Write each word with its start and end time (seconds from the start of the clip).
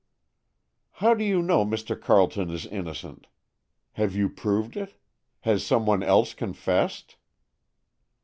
"How 0.93 1.13
do 1.13 1.23
you 1.23 1.43
know 1.43 1.63
Mr. 1.63 1.95
Carleton 1.95 2.49
is 2.49 2.65
innocent? 2.65 3.27
Have 3.91 4.15
you 4.15 4.29
proved 4.29 4.75
it? 4.75 4.95
Has 5.41 5.63
some 5.63 5.85
one 5.85 6.01
else 6.01 6.33
confessed?" 6.33 7.17